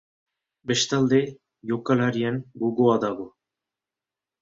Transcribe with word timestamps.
Bestalde, 0.71 1.19
jokalarien 1.73 2.43
gogoa 2.65 3.01
dago. 3.09 3.31